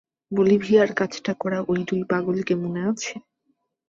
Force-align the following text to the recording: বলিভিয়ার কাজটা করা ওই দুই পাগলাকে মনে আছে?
বলিভিয়ার 0.31 0.89
কাজটা 0.93 1.33
করা 1.41 1.59
ওই 1.67 1.79
দুই 1.89 2.01
পাগলাকে 2.11 2.53
মনে 2.63 2.81
আছে? 2.91 3.13